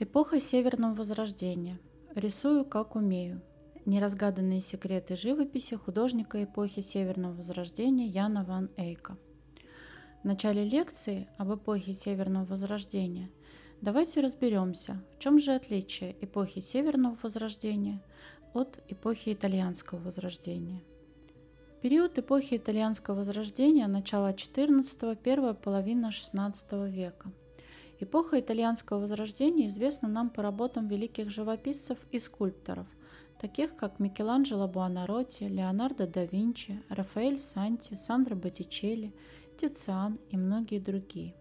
Эпоха 0.00 0.38
Северного 0.38 0.94
Возрождения. 0.94 1.80
Рисую, 2.14 2.64
как 2.64 2.94
умею. 2.94 3.42
Неразгаданные 3.84 4.60
секреты 4.60 5.16
живописи 5.16 5.74
художника 5.74 6.44
эпохи 6.44 6.82
Северного 6.82 7.34
Возрождения 7.34 8.06
Яна 8.06 8.44
ван 8.44 8.70
Эйка. 8.76 9.18
В 10.22 10.24
начале 10.24 10.64
лекции 10.64 11.26
об 11.36 11.52
эпохе 11.52 11.94
Северного 11.94 12.44
Возрождения 12.44 13.28
давайте 13.80 14.20
разберемся, 14.20 15.02
в 15.16 15.18
чем 15.18 15.40
же 15.40 15.52
отличие 15.52 16.14
эпохи 16.24 16.60
Северного 16.60 17.18
Возрождения 17.20 18.00
от 18.54 18.78
эпохи 18.86 19.32
Итальянского 19.32 19.98
Возрождения. 19.98 20.80
Период 21.82 22.16
эпохи 22.20 22.56
Итальянского 22.56 23.16
Возрождения– 23.16 23.86
начало 23.88 24.32
XIV– 24.32 25.18
первая 25.24 25.54
половина 25.54 26.10
XVI 26.10 26.88
века– 26.88 27.32
Эпоха 28.00 28.38
итальянского 28.38 29.00
возрождения 29.00 29.66
известна 29.66 30.08
нам 30.08 30.30
по 30.30 30.40
работам 30.40 30.86
великих 30.86 31.30
живописцев 31.30 31.98
и 32.12 32.20
скульпторов, 32.20 32.86
таких 33.40 33.74
как 33.74 33.98
Микеланджело 33.98 34.68
Буонаротти, 34.68 35.44
Леонардо 35.44 36.06
да 36.06 36.24
Винчи, 36.24 36.80
Рафаэль 36.88 37.40
Санти, 37.40 37.94
Сандро 37.94 38.36
Боттичелли, 38.36 39.12
Тициан 39.56 40.20
и 40.30 40.36
многие 40.36 40.78
другие. 40.78 41.34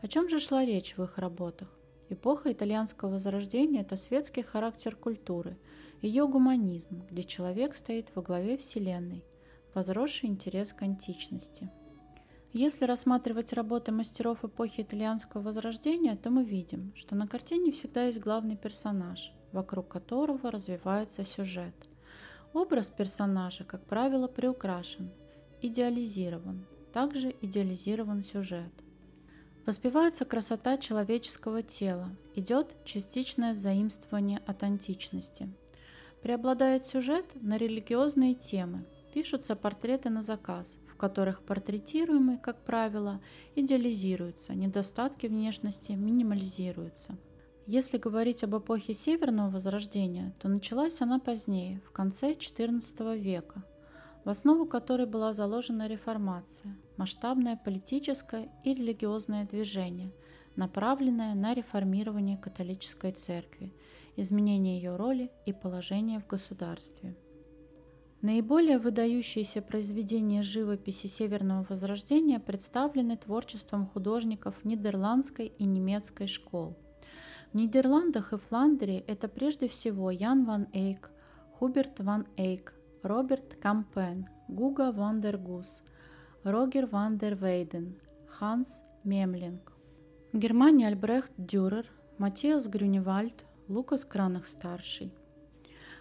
О 0.00 0.06
чем 0.06 0.28
же 0.28 0.38
шла 0.38 0.64
речь 0.64 0.96
в 0.96 1.02
их 1.02 1.18
работах? 1.18 1.68
Эпоха 2.08 2.52
итальянского 2.52 3.10
возрождения– 3.10 3.80
это 3.82 3.96
светский 3.96 4.42
характер 4.42 4.94
культуры, 4.94 5.58
ее 6.02 6.26
гуманизм, 6.28 7.02
где 7.10 7.24
человек 7.24 7.74
стоит 7.74 8.12
во 8.14 8.22
главе 8.22 8.56
Вселенной, 8.56 9.24
возросший 9.74 10.28
интерес 10.28 10.72
к 10.72 10.82
античности– 10.82 11.68
если 12.52 12.84
рассматривать 12.84 13.52
работы 13.52 13.92
мастеров 13.92 14.44
эпохи 14.44 14.80
итальянского 14.80 15.42
возрождения, 15.42 16.16
то 16.16 16.30
мы 16.30 16.44
видим, 16.44 16.92
что 16.96 17.14
на 17.14 17.28
картине 17.28 17.70
всегда 17.70 18.06
есть 18.06 18.18
главный 18.18 18.56
персонаж, 18.56 19.32
вокруг 19.52 19.88
которого 19.88 20.50
развивается 20.50 21.24
сюжет. 21.24 21.74
Образ 22.52 22.88
персонажа, 22.88 23.62
как 23.62 23.84
правило, 23.84 24.26
приукрашен, 24.26 25.10
идеализирован, 25.62 26.66
также 26.92 27.32
идеализирован 27.40 28.24
сюжет. 28.24 28.72
Воспевается 29.64 30.24
красота 30.24 30.76
человеческого 30.76 31.62
тела, 31.62 32.08
идет 32.34 32.74
частичное 32.84 33.54
заимствование 33.54 34.40
от 34.46 34.64
античности. 34.64 35.48
Преобладает 36.22 36.84
сюжет 36.84 37.26
на 37.40 37.56
религиозные 37.56 38.34
темы, 38.34 38.84
пишутся 39.12 39.56
портреты 39.56 40.10
на 40.10 40.22
заказ, 40.22 40.78
которых 41.00 41.42
портретируемый, 41.42 42.36
как 42.36 42.62
правило, 42.62 43.22
идеализируется, 43.56 44.54
недостатки 44.54 45.26
внешности 45.26 45.92
минимализируются. 45.92 47.16
Если 47.66 47.96
говорить 47.96 48.44
об 48.44 48.58
эпохе 48.58 48.92
Северного 48.92 49.50
Возрождения, 49.50 50.34
то 50.38 50.48
началась 50.48 51.00
она 51.00 51.18
позднее, 51.18 51.80
в 51.86 51.92
конце 51.92 52.34
XIV 52.34 53.18
века, 53.18 53.64
в 54.24 54.28
основу 54.28 54.66
которой 54.66 55.06
была 55.06 55.32
заложена 55.32 55.88
реформация, 55.88 56.76
масштабное 56.98 57.56
политическое 57.56 58.50
и 58.62 58.74
религиозное 58.74 59.46
движение, 59.46 60.12
направленное 60.54 61.34
на 61.34 61.54
реформирование 61.54 62.36
католической 62.36 63.12
церкви, 63.12 63.72
изменение 64.16 64.76
ее 64.76 64.96
роли 64.96 65.30
и 65.46 65.54
положения 65.54 66.20
в 66.20 66.26
государстве. 66.26 67.16
Наиболее 68.22 68.78
выдающиеся 68.78 69.62
произведения 69.62 70.42
живописи 70.42 71.06
Северного 71.06 71.64
Возрождения 71.70 72.38
представлены 72.38 73.16
творчеством 73.16 73.86
художников 73.86 74.62
нидерландской 74.62 75.46
и 75.46 75.64
немецкой 75.64 76.26
школ. 76.26 76.76
В 77.52 77.56
Нидерландах 77.56 78.34
и 78.34 78.36
Фландрии 78.36 79.02
это 79.06 79.26
прежде 79.26 79.68
всего 79.68 80.10
Ян 80.10 80.44
ван 80.44 80.68
Эйк, 80.74 81.10
Хуберт 81.58 82.00
ван 82.00 82.26
Эйк, 82.36 82.74
Роберт 83.02 83.54
Кампен, 83.54 84.28
Гуга 84.48 84.92
ван 84.92 85.22
дер 85.22 85.38
Гус, 85.38 85.82
Рогер 86.44 86.86
ван 86.86 87.16
дер 87.16 87.36
Вейден, 87.36 87.98
Ханс 88.28 88.84
Мемлинг. 89.02 89.72
В 90.32 90.38
Германии 90.38 90.86
Альбрехт 90.86 91.32
Дюрер, 91.38 91.86
Матиас 92.18 92.68
Грюневальд, 92.68 93.46
Лукас 93.66 94.04
Кранах-старший. 94.04 95.10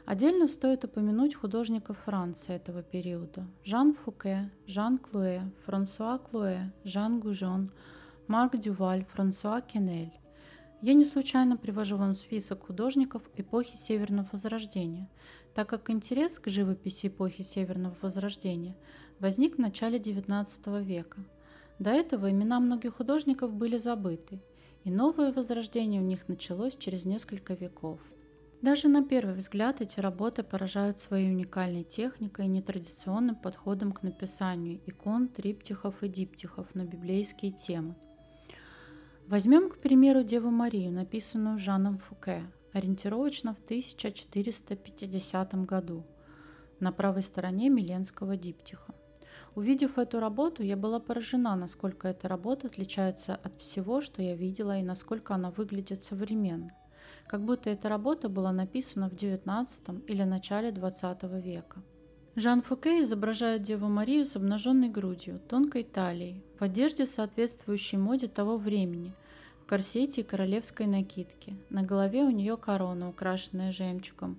Отдельно 0.09 0.47
стоит 0.47 0.83
упомянуть 0.83 1.35
художников 1.35 1.99
Франции 2.05 2.55
этого 2.55 2.81
периода. 2.81 3.45
Жан 3.63 3.93
Фуке, 3.93 4.49
Жан 4.65 4.97
Клуэ, 4.97 5.41
Франсуа 5.65 6.17
Клуэ, 6.17 6.71
Жан 6.83 7.19
Гужон, 7.19 7.71
Марк 8.25 8.57
Дюваль, 8.57 9.05
Франсуа 9.13 9.61
Кенель. 9.61 10.11
Я 10.81 10.95
не 10.95 11.05
случайно 11.05 11.57
привожу 11.57 11.95
вам 11.95 12.15
список 12.15 12.65
художников 12.65 13.21
эпохи 13.35 13.75
Северного 13.75 14.27
Возрождения, 14.31 15.07
так 15.53 15.69
как 15.69 15.91
интерес 15.91 16.39
к 16.39 16.49
живописи 16.49 17.05
эпохи 17.05 17.43
Северного 17.43 17.95
Возрождения 18.01 18.75
возник 19.19 19.57
в 19.57 19.59
начале 19.59 19.99
XIX 19.99 20.83
века. 20.83 21.23
До 21.77 21.91
этого 21.91 22.31
имена 22.31 22.59
многих 22.59 22.95
художников 22.95 23.53
были 23.53 23.77
забыты, 23.77 24.41
и 24.83 24.89
новое 24.89 25.31
возрождение 25.31 26.01
у 26.01 26.05
них 26.05 26.27
началось 26.27 26.75
через 26.77 27.05
несколько 27.05 27.53
веков. 27.53 27.99
Даже 28.61 28.89
на 28.89 29.05
первый 29.05 29.35
взгляд 29.35 29.79
эти 29.79 30.01
работы 30.01 30.43
поражают 30.43 30.99
своей 30.99 31.31
уникальной 31.31 31.83
техникой 31.83 32.45
и 32.45 32.49
нетрадиционным 32.49 33.37
подходом 33.37 33.93
к 33.93 34.03
написанию 34.03 34.81
икон, 34.85 35.29
триптихов 35.29 36.03
и 36.03 36.09
диптихов 36.09 36.75
на 36.75 36.83
библейские 36.83 37.53
темы. 37.53 37.95
Возьмем, 39.27 39.69
к 39.69 39.77
примеру, 39.77 40.23
Деву 40.23 40.49
Марию, 40.49 40.91
написанную 40.91 41.57
Жаном 41.57 41.99
Фуке, 41.99 42.43
ориентировочно 42.73 43.55
в 43.55 43.59
1450 43.59 45.65
году, 45.65 46.05
на 46.81 46.91
правой 46.91 47.23
стороне 47.23 47.69
Миленского 47.69 48.35
диптиха. 48.35 48.93
Увидев 49.55 49.97
эту 49.97 50.19
работу, 50.19 50.63
я 50.63 50.75
была 50.75 50.99
поражена, 50.99 51.55
насколько 51.55 52.09
эта 52.09 52.27
работа 52.27 52.67
отличается 52.67 53.35
от 53.35 53.57
всего, 53.61 54.01
что 54.01 54.21
я 54.21 54.35
видела, 54.35 54.77
и 54.77 54.83
насколько 54.83 55.33
она 55.33 55.49
выглядит 55.49 56.03
современно 56.03 56.71
как 57.27 57.43
будто 57.43 57.69
эта 57.69 57.89
работа 57.89 58.29
была 58.29 58.51
написана 58.51 59.09
в 59.09 59.13
XIX 59.13 60.03
или 60.07 60.23
начале 60.23 60.69
XX 60.69 61.41
века. 61.41 61.81
Жан 62.35 62.61
Фуке 62.61 63.03
изображает 63.03 63.63
Деву 63.63 63.89
Марию 63.89 64.25
с 64.25 64.35
обнаженной 64.35 64.89
грудью, 64.89 65.39
тонкой 65.39 65.83
талией, 65.83 66.43
в 66.59 66.63
одежде, 66.63 67.05
соответствующей 67.05 67.97
моде 67.97 68.27
того 68.27 68.57
времени, 68.57 69.13
в 69.61 69.65
корсете 69.65 70.21
и 70.21 70.23
королевской 70.23 70.85
накидке. 70.85 71.57
На 71.69 71.83
голове 71.83 72.23
у 72.23 72.29
нее 72.29 72.55
корона, 72.55 73.09
украшенная 73.09 73.71
жемчугом, 73.71 74.37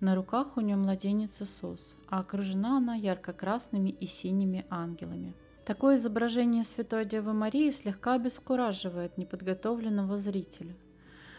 на 0.00 0.14
руках 0.14 0.56
у 0.56 0.60
нее 0.60 0.76
младенец 0.76 1.42
Иисус, 1.42 1.94
а 2.08 2.20
окружена 2.20 2.78
она 2.78 2.94
ярко-красными 2.94 3.90
и 3.90 4.06
синими 4.06 4.64
ангелами. 4.68 5.34
Такое 5.64 5.94
изображение 5.94 6.64
Святой 6.64 7.04
Девы 7.04 7.32
Марии 7.32 7.70
слегка 7.70 8.14
обескураживает 8.14 9.16
неподготовленного 9.16 10.16
зрителя. 10.16 10.74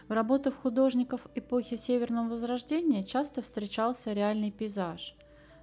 В 0.08 0.12
работах 0.12 0.56
художников 0.56 1.28
эпохи 1.34 1.76
Северного 1.76 2.30
Возрождения 2.30 3.04
часто 3.04 3.42
встречался 3.42 4.14
реальный 4.14 4.52
пейзаж. 4.52 5.16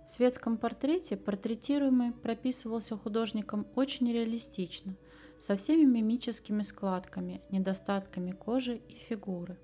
В 0.07 0.11
светском 0.11 0.57
портрете 0.57 1.17
портретируемый 1.17 2.13
прописывался 2.13 2.97
художником 2.97 3.67
очень 3.77 4.11
реалистично, 4.13 4.97
со 5.39 5.57
всеми 5.57 5.85
мимическими 5.85 6.63
складками, 6.63 7.43
недостатками 7.51 8.33
кожи 8.33 8.77
и 8.89 8.95
фигуры. 8.95 9.59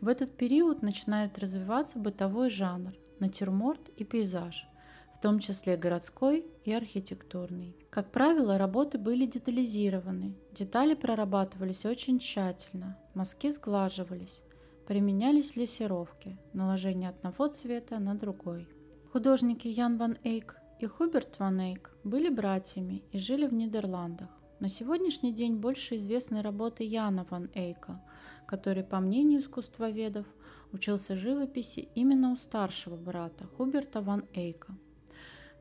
В 0.00 0.08
этот 0.08 0.36
период 0.36 0.82
начинает 0.82 1.38
развиваться 1.38 1.98
бытовой 1.98 2.50
жанр– 2.50 2.94
натюрморт 3.20 3.88
и 3.90 4.04
пейзаж– 4.04 4.66
в 5.18 5.20
том 5.20 5.40
числе 5.40 5.76
городской 5.76 6.46
и 6.64 6.72
архитектурный. 6.72 7.74
Как 7.90 8.12
правило, 8.12 8.56
работы 8.56 8.98
были 8.98 9.26
детализированы, 9.26 10.36
детали 10.52 10.94
прорабатывались 10.94 11.84
очень 11.84 12.20
тщательно, 12.20 12.96
мазки 13.14 13.50
сглаживались, 13.50 14.42
применялись 14.86 15.56
лессировки, 15.56 16.38
наложение 16.52 17.08
одного 17.08 17.48
цвета 17.48 17.98
на 17.98 18.14
другой. 18.14 18.68
Художники 19.12 19.66
Ян 19.66 19.98
ван 19.98 20.18
Эйк 20.22 20.58
и 20.78 20.86
Хуберт 20.86 21.40
ван 21.40 21.58
Эйк 21.62 21.96
были 22.04 22.28
братьями 22.28 23.02
и 23.10 23.18
жили 23.18 23.48
в 23.48 23.52
Нидерландах. 23.52 24.28
На 24.60 24.68
сегодняшний 24.68 25.32
день 25.32 25.56
больше 25.56 25.96
известны 25.96 26.42
работы 26.42 26.84
Яна 26.84 27.26
ван 27.28 27.50
Эйка, 27.54 28.00
который, 28.46 28.84
по 28.84 29.00
мнению 29.00 29.40
искусствоведов, 29.40 30.26
учился 30.70 31.16
живописи 31.16 31.88
именно 31.96 32.30
у 32.30 32.36
старшего 32.36 32.94
брата 32.94 33.48
Хуберта 33.56 34.00
ван 34.00 34.24
Эйка– 34.32 34.78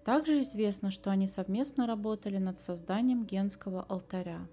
также 0.07 0.39
известно, 0.39 0.89
что 0.89 1.11
они 1.11 1.27
совместно 1.27 1.85
работали 1.85 2.37
над 2.37 2.61
созданием 2.61 3.25
генского 3.25 3.81
алтаря. 3.89 4.47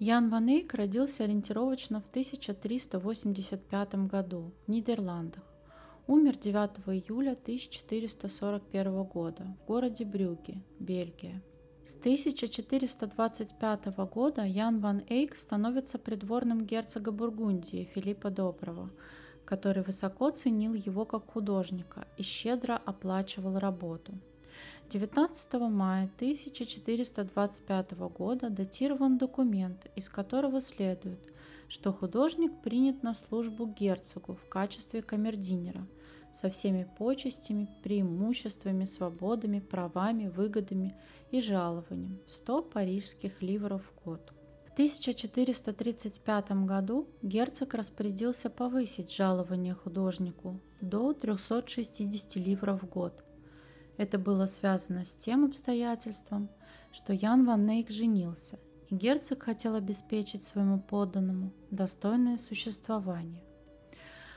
Ян 0.00 0.30
Ван 0.30 0.48
Эйк 0.48 0.74
родился 0.74 1.22
ориентировочно 1.22 2.00
в 2.00 2.08
1385 2.08 3.94
году 4.08 4.52
в 4.66 4.68
Нидерландах. 4.68 5.44
Умер 6.08 6.38
9 6.38 6.88
июля 6.88 7.34
1441 7.34 9.04
года 9.04 9.56
в 9.62 9.66
городе 9.68 10.04
Брюге, 10.04 10.64
Бельгия. 10.80 11.40
С 11.84 11.94
1425 11.94 13.86
года 14.10 14.42
Ян 14.42 14.80
ван 14.80 15.04
Эйк 15.08 15.36
становится 15.36 16.00
придворным 16.00 16.66
герцога 16.66 17.12
Бургундии 17.12 17.88
Филиппа 17.94 18.30
Доброго, 18.30 18.90
который 19.44 19.84
высоко 19.84 20.30
ценил 20.30 20.74
его 20.74 21.04
как 21.04 21.30
художника 21.30 22.08
и 22.16 22.24
щедро 22.24 22.76
оплачивал 22.76 23.60
работу. 23.60 24.18
19 24.90 25.54
мая 25.70 26.10
1425 26.16 27.92
года 27.92 28.50
датирован 28.50 29.18
документ, 29.18 29.90
из 29.96 30.08
которого 30.08 30.60
следует, 30.60 31.32
что 31.68 31.92
художник 31.92 32.52
принят 32.62 33.02
на 33.02 33.14
службу 33.14 33.66
герцогу 33.66 34.34
в 34.34 34.48
качестве 34.48 35.02
камердинера 35.02 35.86
со 36.32 36.50
всеми 36.50 36.86
почестями, 36.98 37.68
преимуществами, 37.82 38.84
свободами, 38.84 39.60
правами, 39.60 40.28
выгодами 40.28 40.94
и 41.30 41.40
жалованием 41.40 42.20
100 42.26 42.62
парижских 42.62 43.42
ливров 43.42 43.82
в 43.82 44.04
год. 44.04 44.32
В 44.66 44.72
1435 44.72 46.50
году 46.66 47.08
герцог 47.22 47.72
распорядился 47.72 48.50
повысить 48.50 49.10
жалование 49.10 49.72
художнику 49.74 50.60
до 50.82 51.14
360 51.14 52.36
ливров 52.36 52.82
в 52.82 52.86
год. 52.86 53.24
Это 53.96 54.18
было 54.18 54.46
связано 54.46 55.04
с 55.04 55.14
тем 55.14 55.44
обстоятельством, 55.44 56.50
что 56.92 57.12
Ян 57.12 57.46
Ван 57.46 57.64
Нейк 57.64 57.90
женился 57.90 58.58
и 58.88 58.94
герцог 58.94 59.42
хотел 59.42 59.74
обеспечить 59.74 60.44
своему 60.44 60.80
подданному 60.80 61.52
достойное 61.70 62.36
существование. 62.36 63.42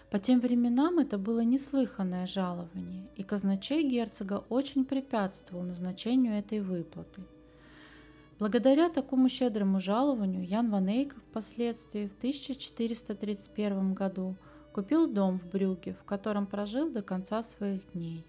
По 0.10 0.18
тем 0.18 0.40
временам 0.40 0.98
это 0.98 1.20
было 1.20 1.42
неслыханное 1.42 2.26
жалование, 2.26 3.08
и 3.16 3.22
казначей 3.22 3.88
герцога 3.88 4.44
очень 4.50 4.86
препятствовал 4.86 5.64
назначению 5.64 6.34
этой 6.34 6.62
выплаты. 6.62 7.22
Благодаря 8.40 8.90
такому 8.90 9.30
щедрому 9.30 9.80
жалованию 9.80 10.48
Ян 10.48 10.72
Ван 10.72 10.88
Эйк 10.88 11.16
впоследствии 11.30 12.08
в 12.08 12.14
1431 12.14 13.94
году 13.94 14.36
купил 14.74 15.06
дом 15.08 15.38
в 15.38 15.48
Брюге, 15.48 15.96
в 16.02 16.06
котором 16.06 16.48
прожил 16.48 16.90
до 16.90 17.04
конца 17.04 17.44
своих 17.44 17.82
дней 17.92 18.26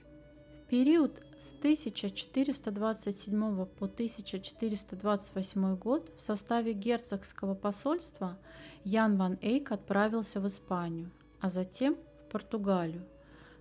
период 0.71 1.21
с 1.37 1.53
1427 1.53 3.67
по 3.67 3.87
1428 3.87 5.77
год 5.77 6.13
в 6.17 6.21
составе 6.21 6.75
герцогского 6.75 7.57
посольства 7.57 8.39
Ян 8.85 9.17
ван 9.17 9.37
Эйк 9.43 9.73
отправился 9.73 10.41
в 10.41 10.47
Испанию, 10.47 11.11
а 11.41 11.51
затем 11.51 11.97
в 11.97 12.31
Португалию, 12.31 13.05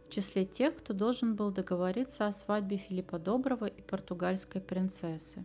в 0.07 0.11
числе 0.11 0.45
тех, 0.45 0.77
кто 0.77 0.93
должен 0.93 1.35
был 1.35 1.51
договориться 1.51 2.27
о 2.27 2.31
свадьбе 2.31 2.77
Филиппа 2.77 3.17
Доброго 3.17 3.65
и 3.65 3.81
португальской 3.81 4.61
принцессы. 4.61 5.43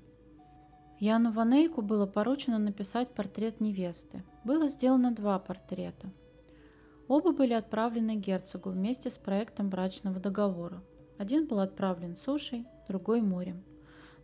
Яну 1.01 1.33
Ван 1.33 1.55
Эйку 1.55 1.81
было 1.81 2.05
поручено 2.05 2.59
написать 2.59 3.09
портрет 3.09 3.63
невесты. 3.63 4.23
Было 4.45 4.69
сделано 4.69 5.13
два 5.13 5.39
портрета. 5.39 6.11
Оба 7.09 7.33
были 7.33 7.55
отправлены 7.55 8.17
герцогу 8.17 8.69
вместе 8.69 9.09
с 9.09 9.17
проектом 9.17 9.71
брачного 9.71 10.21
договора– 10.21 10.83
один 11.19 11.47
был 11.47 11.61
отправлен 11.61 12.17
сушей, 12.17 12.67
другой 12.89 13.21
морем. 13.21 13.63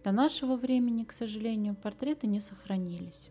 До 0.03 0.13
нашего 0.13 0.57
времени, 0.57 1.05
к 1.05 1.13
сожалению, 1.13 1.75
портреты 1.75 2.27
не 2.27 2.41
сохранились. 2.41 3.31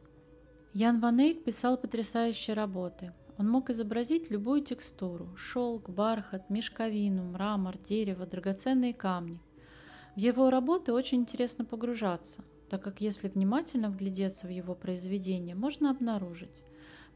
Ян 0.73 0.99
Ван 0.99 1.19
Эйк 1.19 1.43
писал 1.43 1.77
потрясающие 1.77 2.55
работы. 2.55 3.11
Он 3.37 3.49
мог 3.49 3.69
изобразить 3.69 4.29
любую 4.29 4.61
текстуру– 4.61 5.35
шелк, 5.35 5.89
бархат, 5.89 6.49
мешковину, 6.49 7.23
мрамор, 7.23 7.77
дерево, 7.77 8.25
драгоценные 8.25 8.93
камни. 8.93 9.39
В 10.15 10.19
его 10.19 10.49
работы 10.49 10.93
очень 10.93 11.21
интересно 11.21 11.65
погружаться, 11.65 12.43
так 12.69 12.83
как 12.83 13.01
если 13.01 13.29
внимательно 13.29 13.89
вглядеться 13.89 14.45
в 14.45 14.51
его 14.51 14.75
произведения, 14.75 15.55
можно 15.55 15.89
обнаружить 15.89 16.61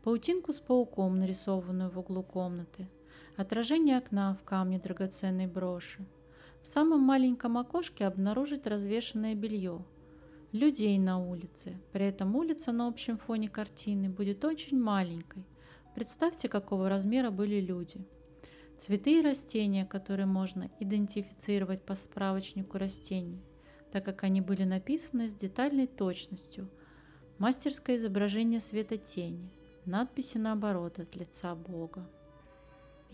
паутинку 0.03 0.51
с 0.51 0.59
пауком, 0.59 1.17
нарисованную 1.19 1.89
в 1.89 1.97
углу 1.97 2.23
комнаты, 2.23 2.89
отражение 3.37 3.97
окна 3.97 4.35
в 4.35 4.43
камне 4.43 4.79
драгоценной 4.79 5.47
броши, 5.47 6.05
в 6.63 6.67
самом 6.67 7.01
маленьком 7.01 7.57
окошке 7.57 8.05
обнаружить 8.05 8.65
развешенное 8.67 9.35
белье, 9.35 9.85
людей 10.53 10.97
на 10.97 11.19
улице. 11.19 11.77
При 11.91 12.05
этом 12.05 12.37
улица 12.37 12.71
на 12.71 12.87
общем 12.87 13.17
фоне 13.17 13.49
картины 13.49 14.09
будет 14.09 14.45
очень 14.45 14.79
маленькой. 14.79 15.43
Представьте, 15.93 16.47
какого 16.47 16.87
размера 16.87 17.31
были 17.31 17.59
люди. 17.59 17.97
Цветы 18.77 19.19
и 19.19 19.21
растения, 19.21 19.85
которые 19.85 20.25
можно 20.25 20.71
идентифицировать 20.79 21.83
по 21.83 21.95
справочнику 21.95 22.77
растений, 22.77 23.43
так 23.91 24.05
как 24.05 24.23
они 24.23 24.39
были 24.39 24.63
написаны 24.63 25.27
с 25.27 25.33
детальной 25.33 25.85
точностью. 25.85 26.69
Мастерское 27.39 27.97
изображение 27.97 28.61
света 28.61 28.97
тени, 28.97 29.51
надписи 29.83 30.37
наоборот 30.37 30.97
от 30.97 31.13
лица 31.17 31.55
Бога. 31.55 32.09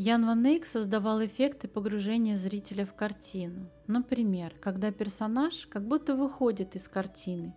Ян 0.02 0.26
Ван 0.26 0.46
Эйк 0.46 0.66
создавал 0.66 1.26
эффекты 1.26 1.68
погружения 1.68 2.38
зрителя 2.38 2.86
в 2.86 2.94
картину. 2.94 3.70
Например, 3.86 4.56
когда 4.62 4.94
персонаж 4.94 5.68
как 5.68 5.86
будто 5.86 6.16
выходит 6.16 6.74
из 6.78 6.88
картины, 6.88 7.54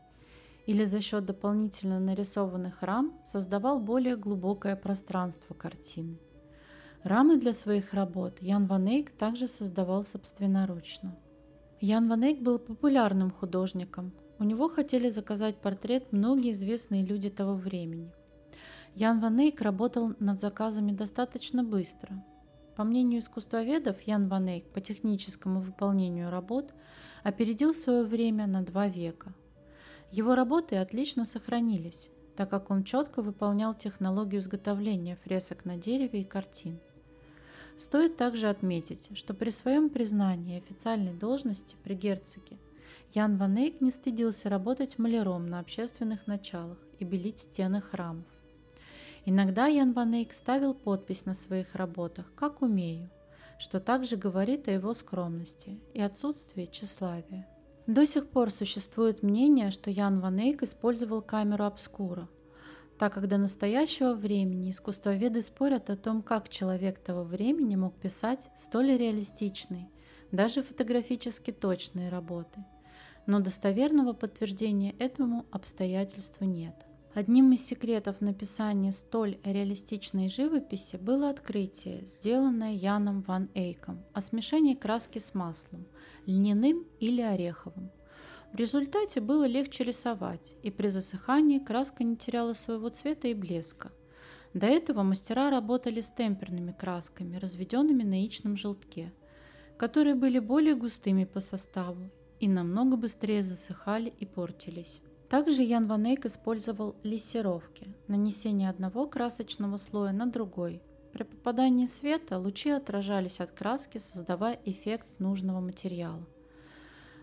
или 0.67 0.85
за 0.85 1.01
счет 1.01 1.25
дополнительно 1.25 2.01
нарисованных 2.01 2.83
рам 2.83 3.17
создавал 3.25 3.79
более 3.79 4.17
глубокое 4.17 4.75
пространство 4.75 5.55
картины. 5.55 6.19
Рамы 7.05 7.37
для 7.37 7.53
своих 7.53 7.95
работ 7.95 8.39
Ян 8.41 8.67
Ван 8.67 8.89
Эйк 8.89 9.13
также 9.13 9.47
создавал 9.47 10.05
собственноручно. 10.05 11.17
Ян 11.81 12.09
Ван 12.09 12.25
Эйк 12.25 12.41
был 12.41 12.59
популярным 12.59 13.31
художником. 13.31 14.13
У 14.41 14.43
него 14.43 14.69
хотели 14.69 15.11
заказать 15.11 15.59
портрет 15.59 16.11
многие 16.11 16.51
известные 16.51 17.05
люди 17.05 17.31
того 17.31 17.55
времени. 17.55 18.11
Ян 18.97 19.21
Ван 19.21 19.39
Эйк 19.39 19.61
работал 19.63 20.13
над 20.19 20.41
заказами 20.41 20.91
достаточно 20.91 21.65
быстро, 21.65 22.23
по 22.77 22.85
мнению 22.85 23.21
искусствоведов, 23.21 24.01
Ян 24.03 24.29
Ван 24.29 24.49
Эйк 24.49 24.65
по 24.73 24.81
техническому 24.81 25.61
выполнению 25.61 26.31
работ 26.31 26.73
опередил 27.23 27.75
свое 27.75 28.03
время 28.03 28.47
на 28.47 28.63
два 28.63 28.89
века. 28.89 29.33
Его 30.11 30.35
работы 30.35 30.77
отлично 30.77 31.25
сохранились, 31.25 32.11
так 32.37 32.51
как 32.51 32.71
он 32.71 32.85
четко 32.85 33.23
выполнял 33.23 33.75
технологию 33.75 34.41
изготовления 34.41 35.17
фресок 35.25 35.65
на 35.65 35.77
дереве 35.77 36.23
и 36.23 36.25
картин. 36.25 36.79
Стоит 37.77 38.17
также 38.17 38.49
отметить, 38.49 39.09
что 39.15 39.35
при 39.35 39.51
своем 39.51 39.89
признании 39.89 40.59
официальной 40.59 41.15
должности 41.15 41.77
при 41.83 41.95
герцоге 41.95 42.59
Ян 43.15 43.37
Ван 43.37 43.57
Эйк 43.57 43.81
не 43.81 43.91
стыдился 43.91 44.49
работать 44.49 44.99
маляром 44.99 45.47
на 45.47 45.59
общественных 45.59 46.27
началах 46.27 46.79
и 46.99 47.05
белить 47.05 47.41
стены 47.41 47.81
храмов. 47.81 48.27
Иногда 49.25 49.67
Ян 49.67 49.93
Ван 49.93 50.15
Эйк 50.15 50.33
ставил 50.33 50.75
подпись 50.75 51.27
на 51.27 51.35
своих 51.35 51.77
работах 51.77 52.33
«Как 52.35 52.61
умею», 52.61 53.09
что 53.57 53.79
также 53.79 54.17
говорит 54.17 54.67
о 54.67 54.73
его 54.73 54.95
скромности 54.95 55.79
и 55.95 56.01
отсутствии 56.01 56.67
тщеславия. 56.67 57.47
До 57.87 58.05
сих 58.05 58.29
пор 58.29 58.51
существует 58.51 59.23
мнение, 59.23 59.71
что 59.71 59.91
Ян 59.91 60.21
Ван 60.21 60.41
Эйк 60.41 60.65
использовал 60.65 61.23
камеру 61.23 61.65
обскура, 61.65 62.29
так 62.99 63.15
как 63.15 63.29
до 63.29 63.39
настоящего 63.39 64.15
времени 64.15 64.73
искусствоведы 64.73 65.41
спорят 65.43 65.89
о 65.89 65.97
том, 65.97 66.23
как 66.23 66.49
человек 66.49 66.99
того 66.99 67.23
времени 67.23 67.77
мог 67.77 67.95
писать 67.95 68.51
столь 68.57 68.97
реалистичные, 68.99 69.89
даже 70.33 70.63
фотографически 70.63 71.53
точные 71.53 72.09
работы. 72.09 72.65
Но 73.27 73.39
достоверного 73.39 74.15
подтверждения 74.15 74.97
этому 74.99 75.47
обстоятельству 75.53 76.45
нет. 76.45 76.75
Одним 77.15 77.53
из 77.53 77.67
секретов 77.67 78.23
написания 78.23 78.91
столь 78.91 79.37
реалистичной 79.45 80.31
живописи 80.31 80.97
было 80.97 81.29
открытие, 81.29 82.07
сделанное 82.07 82.73
Яном 82.73 83.21
ван 83.21 83.51
Эйком, 83.55 84.03
о 84.15 84.23
смешении 84.23 84.75
краски 84.75 85.19
с 85.19 85.35
маслом, 85.35 85.87
льняным 86.25 86.87
или 87.01 87.21
ореховым. 87.21 87.91
В 88.55 88.57
результате 88.57 89.21
было 89.21 89.47
легче 89.47 89.85
рисовать, 89.85 90.55
и 90.63 90.71
при 90.71 90.89
засыхании 90.89 91.59
краска 91.59 92.03
не 92.03 92.17
теряла 92.17 92.55
своего 92.55 92.89
цвета 92.89 93.29
и 93.29 93.35
блеска. 93.35 93.93
До 94.55 94.65
этого 94.65 95.03
мастера 95.03 95.51
работали 95.51 96.01
с 96.01 96.11
темперными 96.11 96.73
красками, 96.73 97.37
разведенными 97.37 98.05
на 98.05 98.15
яичном 98.15 98.57
желтке, 98.57 99.13
которые 99.77 100.15
были 100.15 100.39
более 100.39 100.77
густыми 100.77 101.25
по 101.25 101.41
составу 101.41 102.11
и 102.41 102.49
намного 102.49 102.97
быстрее 102.97 103.43
засыхали 103.43 104.15
и 104.19 104.25
портились. 104.25 105.03
Также 105.33 105.63
Ян 105.63 105.87
Ван 105.87 106.05
Эйк 106.05 106.27
использовал 106.27 106.95
лессировки, 107.03 107.89
нанесение 108.07 108.69
одного 108.69 109.07
красочного 109.07 109.79
слоя 109.79 110.13
на 110.13 110.27
другой. 110.27 110.83
При 111.15 111.23
попадании 111.23 111.87
света 111.87 112.39
лучи 112.39 112.69
отражались 112.69 113.41
от 113.41 113.51
краски, 113.51 113.97
создавая 113.97 114.61
эффект 114.67 115.07
нужного 115.19 115.61
материала. 115.61 116.23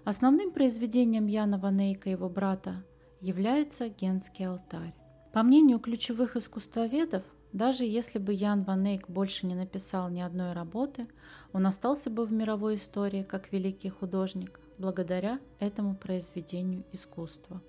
Основным 0.06 0.50
произведением 0.50 1.28
Яна 1.28 1.60
Ван 1.60 1.80
Эйка 1.82 2.10
и 2.10 2.14
его 2.14 2.30
брата 2.30 2.84
является 3.22 3.90
Генский 3.90 4.48
алтарь. 4.48 4.96
По 5.32 5.44
мнению 5.44 5.78
ключевых 5.78 6.36
искусствоведов, 6.36 7.22
даже 7.54 7.84
если 7.86 8.18
бы 8.18 8.34
Ян 8.34 8.64
Ван 8.64 8.88
Эйк 8.88 9.08
больше 9.08 9.46
не 9.46 9.54
написал 9.54 10.10
ни 10.10 10.22
одной 10.22 10.54
работы, 10.54 11.08
он 11.54 11.68
остался 11.68 12.10
бы 12.10 12.26
в 12.26 12.32
мировой 12.32 12.78
истории 12.78 13.22
как 13.22 13.54
великий 13.54 13.90
художник, 13.90 14.60
благодаря 14.80 15.40
этому 15.60 15.96
произведению 15.96 16.84
искусства. 16.92 17.62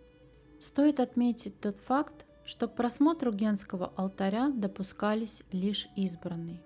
Стоит 0.61 1.01
отметить 1.01 1.59
тот 1.59 1.79
факт, 1.79 2.27
что 2.45 2.69
к 2.69 2.77
просмотру 2.77 3.33
генского 3.33 3.93
алтаря 3.97 4.51
допускались 4.51 5.43
лишь 5.53 5.89
избранные. 5.97 6.61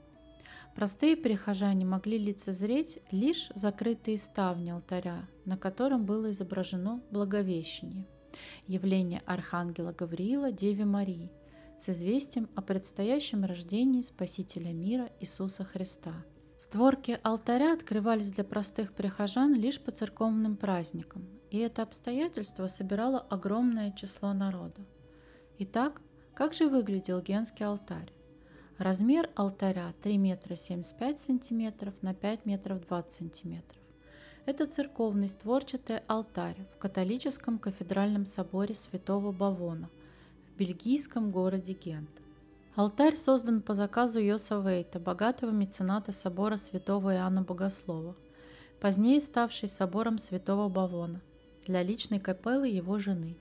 Простые 0.74 1.16
прихожане 1.16 1.84
могли 1.84 2.18
лицезреть 2.18 2.98
лишь 3.12 3.50
закрытые 3.54 4.18
ставни 4.18 4.70
алтаря, 4.70 5.28
на 5.44 5.56
котором 5.56 6.04
было 6.04 6.32
изображено 6.32 7.00
Благовещение, 7.12 8.04
явление 8.66 9.22
Архангела 9.26 9.92
Гавриила 9.92 10.50
Деве 10.50 10.84
Марии 10.84 11.30
с 11.78 11.88
известием 11.88 12.48
о 12.56 12.62
предстоящем 12.62 13.44
рождении 13.44 14.02
Спасителя 14.02 14.72
мира 14.72 15.10
Иисуса 15.20 15.62
Христа. 15.64 16.14
Створки 16.64 17.20
алтаря 17.22 17.74
открывались 17.74 18.32
для 18.32 18.42
простых 18.42 18.94
прихожан 18.94 19.52
лишь 19.52 19.78
по 19.78 19.90
церковным 19.90 20.56
праздникам, 20.56 21.28
и 21.50 21.58
это 21.58 21.82
обстоятельство 21.82 22.68
собирало 22.68 23.18
огромное 23.18 23.92
число 23.92 24.32
народа. 24.32 24.80
Итак, 25.58 26.00
как 26.32 26.54
же 26.54 26.70
выглядел 26.70 27.20
Генский 27.20 27.66
алтарь? 27.66 28.10
Размер 28.78 29.28
алтаря 29.34 29.92
3 30.02 30.16
метра 30.16 30.56
75 30.56 31.20
сантиметров 31.20 32.02
на 32.02 32.14
5 32.14 32.46
метров 32.46 32.80
20 32.80 33.12
сантиметров. 33.12 33.82
Это 34.46 34.66
церковный 34.66 35.28
створчатый 35.28 35.98
алтарь 36.06 36.66
в 36.74 36.78
католическом 36.78 37.58
кафедральном 37.58 38.24
соборе 38.24 38.74
Святого 38.74 39.32
Бавона 39.32 39.90
в 40.48 40.56
бельгийском 40.56 41.30
городе 41.30 41.74
Гент. 41.74 42.23
Алтарь 42.76 43.14
создан 43.14 43.62
по 43.62 43.72
заказу 43.72 44.18
Йоса 44.18 44.56
Вейта, 44.58 44.98
богатого 44.98 45.52
мецената 45.52 46.12
собора 46.12 46.56
Святого 46.56 47.14
Иоанна 47.14 47.42
Богослова, 47.42 48.16
позднее 48.80 49.20
ставший 49.20 49.68
собором 49.68 50.18
Святого 50.18 50.68
Бавона, 50.68 51.20
для 51.68 51.84
личной 51.84 52.18
капеллы 52.18 52.66
его 52.66 52.98
жены. 52.98 53.36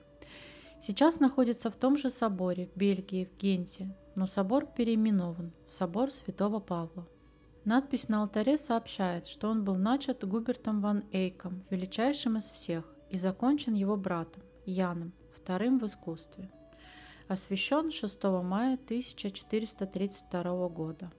Сейчас 0.80 1.18
находится 1.18 1.68
в 1.68 1.74
том 1.74 1.98
же 1.98 2.10
соборе 2.10 2.68
в 2.68 2.78
Бельгии, 2.78 3.24
в 3.24 3.40
Генте, 3.40 3.96
но 4.14 4.28
собор 4.28 4.66
переименован 4.66 5.52
в 5.66 5.72
собор 5.72 6.12
Святого 6.12 6.60
Павла. 6.60 7.04
Надпись 7.64 8.08
на 8.08 8.20
алтаре 8.22 8.56
сообщает, 8.56 9.26
что 9.26 9.48
он 9.48 9.64
был 9.64 9.74
начат 9.74 10.22
Губертом 10.24 10.80
ван 10.80 11.02
Эйком, 11.10 11.64
величайшим 11.70 12.36
из 12.36 12.44
всех, 12.44 12.84
и 13.10 13.16
закончен 13.16 13.74
его 13.74 13.96
братом 13.96 14.44
Яном, 14.64 15.12
вторым 15.34 15.80
в 15.80 15.86
искусстве. 15.86 16.52
Освящен 17.28 17.90
6 17.90 18.24
мая 18.24 18.74
1432 18.74 20.68
года. 20.68 21.12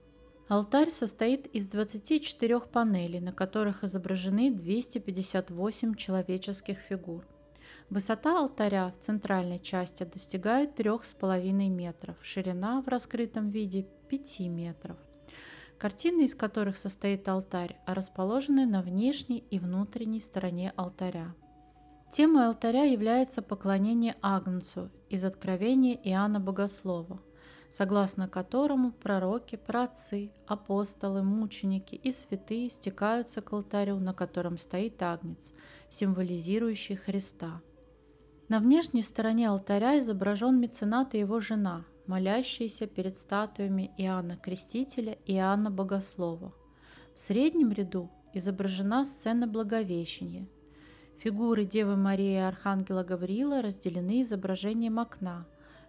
Алтарь 0.48 0.90
состоит 0.90 1.46
из 1.46 1.68
24 1.68 2.60
панелей, 2.60 3.20
на 3.20 3.32
которых 3.32 3.84
изображены 3.84 4.52
258 4.52 5.94
человеческих 5.94 6.78
фигур– 6.78 7.26
Высота 7.90 8.40
алтаря 8.40 8.90
в 8.90 9.02
центральной 9.02 9.60
части 9.60 10.02
достигает 10.02 10.78
3,5 10.78 11.68
метров, 11.68 12.16
ширина 12.22 12.82
в 12.82 12.88
раскрытом 12.88 13.50
виде 13.50 13.86
5 14.08 14.40
метров. 14.40 14.96
Картины, 15.78 16.22
из 16.22 16.34
которых 16.34 16.78
состоит 16.78 17.28
алтарь, 17.28 17.76
расположены 17.86 18.66
на 18.66 18.82
внешней 18.82 19.44
и 19.50 19.58
внутренней 19.58 20.20
стороне 20.20 20.72
алтаря. 20.74 21.34
Темой 22.10 22.46
алтаря 22.46 22.84
является 22.84 23.42
поклонение 23.42 24.16
Агнцу 24.22 24.90
из 25.08 25.24
Откровения 25.24 25.94
Иоанна 26.04 26.40
Богослова, 26.40 27.20
согласно 27.68 28.28
которому 28.28 28.92
пророки, 28.92 29.56
праотцы, 29.56 30.30
апостолы, 30.46 31.22
мученики 31.22 31.94
и 31.94 32.10
святые 32.10 32.70
стекаются 32.70 33.42
к 33.42 33.52
алтарю, 33.52 33.98
на 33.98 34.14
котором 34.14 34.58
стоит 34.58 35.02
Агнец, 35.02 35.52
символизирующий 35.90 36.96
Христа– 36.96 37.60
на 38.48 38.60
внешней 38.60 39.02
стороне 39.02 39.48
алтаря 39.48 39.98
изображен 39.98 40.60
меценат 40.60 41.14
и 41.14 41.18
его 41.18 41.40
жена, 41.40 41.84
молящиеся 42.06 42.86
перед 42.86 43.18
статуями 43.18 43.90
Иоанна 43.98 44.36
Крестителя 44.36 45.16
и 45.26 45.34
Иоанна 45.34 45.72
Богослова. 45.72 46.54
В 47.12 47.18
среднем 47.18 47.72
ряду 47.72 48.08
изображена 48.34 49.04
сцена 49.04 49.48
Благовещения. 49.48 50.46
Фигуры 51.18 51.64
Девы 51.64 51.96
Марии 51.96 52.34
и 52.34 52.36
Архангела 52.36 53.02
Гавриила 53.02 53.62
разделены 53.62 54.22
изображением 54.22 54.98
окна, 54.98 55.46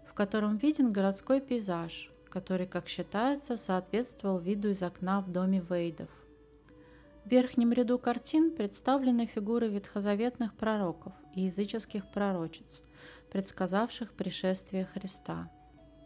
в 0.07 0.13
котором 0.13 0.57
виден 0.57 0.93
городской 0.93 1.41
пейзаж, 1.41 2.11
который, 2.29 2.65
как 2.65 2.87
считается, 2.87 3.57
соответствовал 3.57 4.39
виду 4.39 4.69
из 4.69 4.81
окна 4.81 5.21
в 5.21 5.31
доме 5.31 5.63
Вейдов. 5.69 6.09
В 7.25 7.29
верхнем 7.29 7.73
ряду 7.73 7.99
картин 7.99 8.51
представлены 8.51 9.25
фигуры 9.25 9.67
ветхозаветных 9.67 10.53
пророков 10.53 11.11
и 11.35 11.41
языческих 11.41 12.09
пророчиц, 12.13 12.81
предсказавших 13.29 14.13
пришествие 14.13 14.85
Христа. 14.85 15.51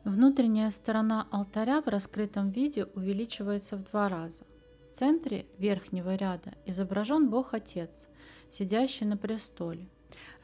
Внутренняя 0.03 0.71
сторона 0.71 1.27
алтаря 1.29 1.83
в 1.83 1.87
раскрытом 1.87 2.49
виде 2.49 2.85
увеличивается 2.85 3.77
в 3.77 3.83
два 3.83 4.09
раза. 4.09 4.45
В 4.91 4.95
центре 4.95 5.45
верхнего 5.57 6.15
ряда 6.15 6.53
изображен 6.65 7.29
Бог 7.29 7.53
Отец, 7.53 8.07
сидящий 8.49 9.05
на 9.05 9.17
престоле. 9.17 9.87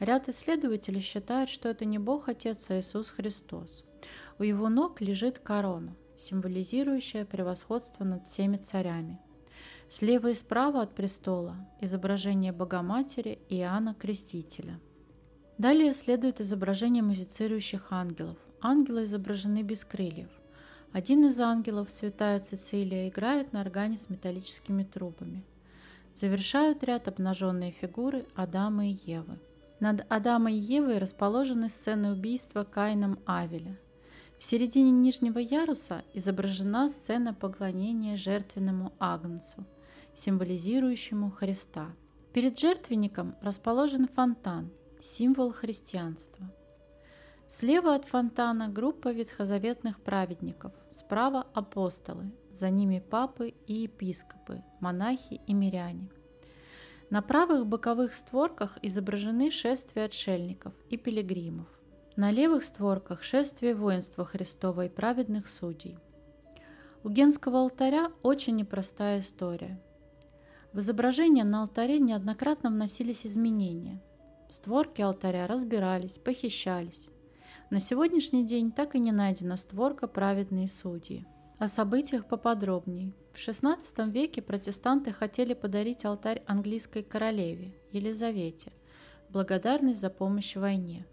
Ряд 0.00 0.28
исследователей 0.28 1.00
считают, 1.00 1.50
что 1.50 1.68
это 1.68 1.84
не 1.84 1.98
Бог 1.98 2.28
Отец, 2.28 2.70
а 2.70 2.80
Иисус 2.80 3.10
Христос. 3.10 3.84
У 4.38 4.42
его 4.42 4.68
ног 4.68 5.00
лежит 5.00 5.38
корона, 5.38 5.94
символизирующая 6.16 7.24
превосходство 7.24 8.04
над 8.04 8.26
всеми 8.26 8.56
царями– 8.56 9.20
Слева 9.90 10.30
и 10.30 10.34
справа 10.34 10.82
от 10.82 10.94
престола 10.94 11.56
изображение 11.80 12.52
Богоматери 12.52 13.38
и 13.48 13.56
Иоанна 13.56 13.94
Крестителя. 13.94 14.78
Далее 15.56 15.94
следует 15.94 16.42
изображение 16.42 17.02
музицирующих 17.02 17.90
ангелов. 17.90 18.36
Ангелы 18.60 19.06
изображены 19.06 19.62
без 19.62 19.86
крыльев. 19.86 20.28
Один 20.92 21.26
из 21.26 21.38
ангелов, 21.38 21.90
святая 21.90 22.40
Цицилия, 22.40 23.08
играет 23.08 23.52
на 23.52 23.60
органе 23.60 23.96
с 23.96 24.08
металлическими 24.08 24.84
трубами. 24.84 25.44
Завершают 26.14 26.82
ряд 26.82 27.08
обнаженные 27.08 27.72
фигуры 27.72 28.26
Адама 28.34 28.86
и 28.86 28.98
Евы. 29.04 29.38
Над 29.80 30.04
Адамом 30.08 30.48
и 30.48 30.54
Евой 30.54 30.98
расположены 30.98 31.68
сцены 31.68 32.12
убийства 32.12 32.64
Каином 32.64 33.18
Авеля. 33.26 33.78
В 34.38 34.44
середине 34.44 34.90
нижнего 34.90 35.38
яруса 35.38 36.02
изображена 36.14 36.88
сцена 36.88 37.34
поклонения 37.34 38.16
жертвенному 38.16 38.92
Агнцу– 38.98 39.64
символизирующему 40.18 41.30
Христа. 41.30 41.94
Перед 42.32 42.58
жертвенником 42.58 43.36
расположен 43.40 44.08
фонтан, 44.08 44.70
символ 45.00 45.52
христианства. 45.52 46.50
Слева 47.48 47.94
от 47.94 48.04
фонтана 48.04 48.68
группа 48.68 49.10
ветхозаветных 49.10 50.00
праведников, 50.00 50.72
справа 50.90 51.46
апостолы, 51.54 52.30
за 52.52 52.70
ними 52.70 53.00
папы 53.00 53.54
и 53.66 53.72
епископы, 53.72 54.62
монахи 54.80 55.40
и 55.46 55.54
миряне. 55.54 56.10
На 57.10 57.22
правых 57.22 57.66
боковых 57.66 58.12
створках 58.12 58.78
изображены 58.82 59.50
шествия 59.50 60.04
отшельников 60.04 60.74
и 60.90 60.98
пилигримов. 60.98 61.66
На 62.16 62.30
левых 62.30 62.64
створках 62.64 63.22
шествие 63.22 63.74
воинства 63.74 64.26
Христова 64.26 64.84
и 64.84 64.88
праведных 64.90 65.48
судей. 65.48 65.98
У 67.02 67.08
Генского 67.08 67.60
алтаря 67.60 68.12
очень 68.22 68.56
непростая 68.56 69.20
история– 69.20 69.80
в 70.72 70.80
изображение 70.80 71.44
на 71.44 71.62
алтаре 71.62 71.98
неоднократно 71.98 72.70
вносились 72.70 73.26
изменения. 73.26 74.02
Створки 74.50 75.00
алтаря 75.00 75.46
разбирались, 75.46 76.18
похищались. 76.18 77.08
На 77.70 77.80
сегодняшний 77.80 78.44
день 78.44 78.72
так 78.72 78.94
и 78.94 78.98
не 78.98 79.12
найдена 79.12 79.58
створка 79.58 80.08
«Праведные 80.08 80.68
судьи». 80.68 81.26
О 81.58 81.68
событиях 81.68 82.26
поподробней. 82.26 83.14
В 83.32 83.36
XVI 83.36 84.10
веке 84.10 84.40
протестанты 84.40 85.12
хотели 85.12 85.52
подарить 85.52 86.06
алтарь 86.06 86.42
английской 86.46 87.02
королеве 87.02 87.74
Елизавете 87.92 88.72
благодарность 89.28 90.00
за 90.00 90.08
помощь 90.08 90.56
в 90.56 90.60
войне. 90.60 91.06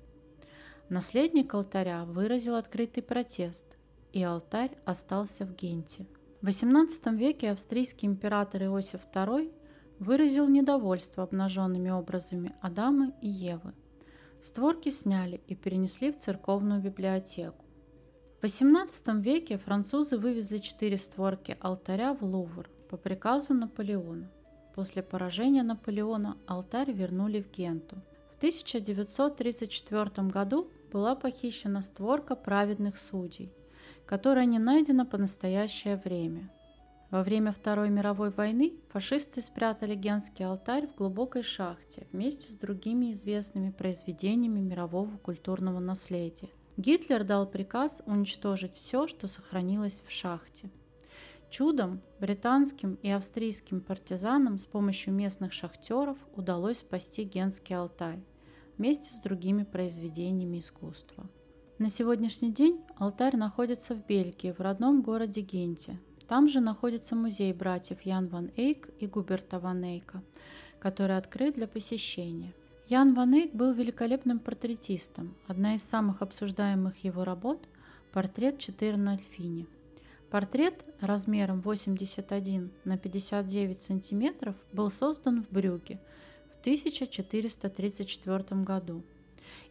Наследник 0.87 1.53
алтаря 1.53 2.05
выразил 2.05 2.55
открытый 2.55 3.03
протест, 3.03 3.65
и 4.13 4.23
алтарь 4.23 4.77
остался 4.85 5.45
в 5.45 5.55
Генте. 5.55 6.07
В 6.41 6.47
XVIII 6.47 7.15
веке 7.17 7.51
австрийский 7.51 8.07
император 8.07 8.63
Иосиф 8.63 9.01
II 9.13 9.51
выразил 9.99 10.47
недовольство 10.47 11.23
обнаженными 11.23 11.89
образами 11.89 12.55
Адама 12.61 13.11
и 13.21 13.27
Евы. 13.27 13.73
Створки 14.45 14.89
сняли 14.91 15.41
и 15.47 15.55
перенесли 15.55 16.11
в 16.11 16.17
церковную 16.17 16.79
библиотеку. 16.79 17.65
В 18.39 18.45
XVIII 18.45 19.19
веке 19.21 19.57
французы 19.57 20.19
вывезли 20.19 20.59
четыре 20.59 20.97
створки 20.97 21.57
алтаря 21.59 22.13
в 22.13 22.21
Лувр 22.21 22.69
по 22.87 22.95
приказу 22.95 23.55
Наполеона. 23.55 24.29
После 24.75 25.01
поражения 25.01 25.63
Наполеона 25.63 26.37
алтарь 26.45 26.91
вернули 26.91 27.41
в 27.41 27.49
Генту. 27.57 27.95
В 28.31 28.37
1934 28.37 30.27
году 30.27 30.69
была 30.93 31.15
похищена 31.15 31.81
створка 31.81 32.35
праведных 32.35 32.99
судей– 32.99 33.51
которая 34.05 34.45
не 34.45 34.59
найдена 34.59 35.05
по 35.05 35.17
настоящее 35.17 35.97
время. 35.97 36.49
Во 37.11 37.23
время 37.23 37.51
Второй 37.51 37.89
мировой 37.89 38.31
войны 38.31 38.73
фашисты 38.89 39.41
спрятали 39.41 39.95
Генский 39.95 40.45
алтарь 40.45 40.87
в 40.87 40.95
глубокой 40.95 41.43
шахте 41.43 42.07
вместе 42.11 42.51
с 42.51 42.55
другими 42.55 43.13
известными 43.13 43.71
произведениями 43.71 44.59
мирового 44.59 45.17
культурного 45.17 45.79
наследия. 45.79 46.49
Гитлер 46.77 47.23
дал 47.23 47.47
приказ 47.47 48.01
уничтожить 48.05 48.73
все, 48.73 49.07
что 49.07 49.27
сохранилось 49.27 50.01
в 50.05 50.11
шахте. 50.11 50.69
Чудом 51.49 52.01
британским 52.19 52.95
и 52.95 53.09
австрийским 53.09 53.79
партизанам 53.79 54.57
с 54.57 54.65
помощью 54.65 55.13
местных 55.13 55.53
шахтеров 55.53 56.17
удалось 56.35 56.79
спасти 56.79 57.23
Генский 57.23 57.75
алтарь 57.75 58.19
вместе 58.77 59.13
с 59.13 59.19
другими 59.19 59.63
произведениями 59.63 60.59
искусства. 60.59 61.29
На 61.77 61.89
сегодняшний 61.89 62.51
день 62.51 62.81
алтарь 62.97 63.37
находится 63.37 63.95
в 63.95 64.05
Бельгии, 64.05 64.51
в 64.51 64.59
родном 64.59 65.01
городе 65.01 65.41
Генте. 65.41 65.99
Там 66.27 66.47
же 66.47 66.59
находится 66.59 67.15
музей 67.15 67.53
братьев 67.53 68.01
Ян 68.01 68.27
ван 68.27 68.51
Эйк 68.57 68.89
и 68.99 69.07
Губерта 69.07 69.59
ван 69.59 69.83
Эйка, 69.83 70.21
который 70.79 71.17
открыт 71.17 71.55
для 71.55 71.67
посещения. 71.67 72.53
Ян 72.87 73.13
ван 73.13 73.33
Эйк 73.33 73.53
был 73.53 73.73
великолепным 73.73 74.39
портретистом. 74.39 75.35
Одна 75.47 75.75
из 75.75 75.83
самых 75.83 76.21
обсуждаемых 76.21 77.03
его 77.03 77.23
работ– 77.23 77.67
портрет 78.11 78.59
4 78.59 78.97
на 78.97 79.11
Альфине. 79.11 79.67
Портрет 80.29 80.83
размером 80.99 81.61
81 81.61 82.71
на 82.83 82.97
59 82.97 83.81
сантиметров 83.81 84.55
был 84.73 84.91
создан 84.91 85.43
в 85.43 85.49
Брюге 85.49 85.99
в 86.51 86.59
1434 86.61 88.63
году– 88.63 89.03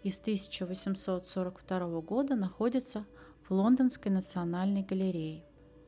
и 0.03 0.11
с 0.11 0.19
1842 0.19 2.01
года 2.01 2.35
находится 2.35 3.05
в 3.49 3.53
Лондонской 3.53 4.11
национальной 4.11 4.83
галерее. 4.83 5.43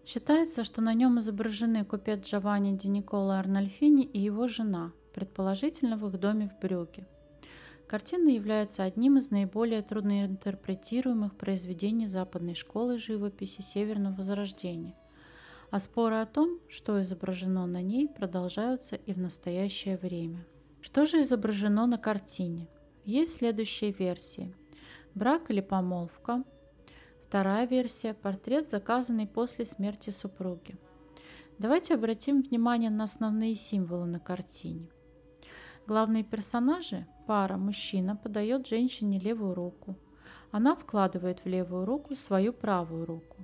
Считается, 0.06 0.62
что 0.62 0.82
на 0.82 0.94
нем 0.94 1.18
изображены 1.18 1.84
купец 1.84 2.24
Джованни 2.24 2.76
Ди 2.76 2.86
Никола 2.86 3.40
Арнольфини 3.40 4.04
и 4.04 4.20
его 4.20 4.46
жена, 4.46 4.92
предположительно 5.12 5.96
в 5.96 6.06
их 6.06 6.20
доме 6.20 6.48
в 6.48 6.62
Брюге. 6.62 7.08
Картина 7.88 8.28
является 8.28 8.84
одним 8.84 9.18
из 9.18 9.32
наиболее 9.32 9.82
трудноинтерпретируемых 9.82 11.36
произведений 11.36 12.06
западной 12.06 12.54
школы 12.54 12.98
живописи 12.98 13.62
Северного 13.62 14.14
Возрождения, 14.14 14.94
а 15.72 15.80
споры 15.80 16.16
о 16.16 16.26
том, 16.26 16.60
что 16.68 17.02
изображено 17.02 17.66
на 17.66 17.82
ней, 17.82 18.06
продолжаются 18.06 18.94
и 18.94 19.12
в 19.12 19.18
настоящее 19.18 19.96
время. 19.96 20.46
Что 20.82 21.04
же 21.06 21.20
изображено 21.22 21.84
на 21.86 21.98
картине? 21.98 22.68
Есть 23.04 23.38
следующие 23.38 23.90
версии. 23.90 24.54
Брак 25.16 25.50
или 25.50 25.60
помолвка. 25.60 26.44
Вторая 27.28 27.66
версия– 27.66 28.14
портрет, 28.22 28.70
заказанный 28.70 29.26
после 29.26 29.64
смерти 29.64 30.10
супруги. 30.10 30.76
Давайте 31.58 31.94
обратим 31.94 32.42
внимание 32.42 32.90
на 32.90 33.04
основные 33.04 33.56
символы 33.56 34.06
на 34.06 34.20
картине. 34.20 34.88
Главные 35.86 36.22
персонажи– 36.22 37.06
пара, 37.26 37.56
мужчина 37.56 38.14
подает 38.14 38.68
женщине 38.68 39.18
левую 39.18 39.54
руку. 39.54 39.96
Она 40.52 40.76
вкладывает 40.76 41.40
в 41.44 41.48
левую 41.48 41.84
руку 41.84 42.14
свою 42.14 42.52
правую 42.52 43.04
руку. 43.06 43.38